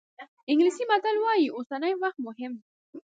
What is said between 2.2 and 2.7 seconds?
مهم دی.